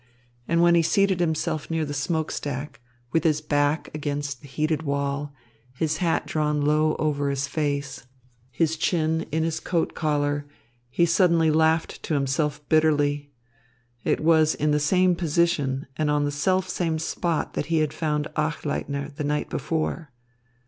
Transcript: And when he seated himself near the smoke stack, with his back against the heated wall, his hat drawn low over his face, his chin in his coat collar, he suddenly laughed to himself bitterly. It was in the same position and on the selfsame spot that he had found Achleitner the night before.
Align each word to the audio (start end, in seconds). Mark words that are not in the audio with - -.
And 0.47 0.63
when 0.63 0.73
he 0.73 0.81
seated 0.81 1.19
himself 1.19 1.69
near 1.69 1.85
the 1.85 1.93
smoke 1.93 2.31
stack, 2.31 2.79
with 3.11 3.23
his 3.23 3.39
back 3.39 3.91
against 3.93 4.41
the 4.41 4.47
heated 4.47 4.81
wall, 4.81 5.31
his 5.75 5.97
hat 5.97 6.25
drawn 6.25 6.59
low 6.65 6.95
over 6.95 7.29
his 7.29 7.47
face, 7.47 8.07
his 8.49 8.77
chin 8.77 9.27
in 9.31 9.43
his 9.43 9.59
coat 9.59 9.93
collar, 9.93 10.47
he 10.89 11.05
suddenly 11.05 11.51
laughed 11.51 12.01
to 12.01 12.15
himself 12.15 12.67
bitterly. 12.67 13.29
It 14.03 14.19
was 14.21 14.55
in 14.55 14.71
the 14.71 14.79
same 14.79 15.15
position 15.15 15.85
and 15.97 16.09
on 16.09 16.25
the 16.25 16.31
selfsame 16.31 16.97
spot 16.97 17.53
that 17.53 17.67
he 17.67 17.77
had 17.77 17.93
found 17.93 18.25
Achleitner 18.35 19.15
the 19.15 19.23
night 19.23 19.51
before. 19.51 20.09